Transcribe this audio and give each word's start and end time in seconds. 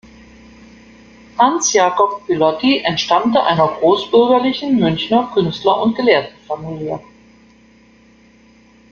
Hans 1.37 1.73
Jakob 1.73 2.25
Piloty 2.25 2.79
entstammte 2.79 3.43
einer 3.43 3.67
großbürgerlichen 3.67 4.75
Münchner 4.79 5.29
Künstler- 5.31 5.79
und 5.79 5.95
Gelehrtenfamilie. 5.95 6.99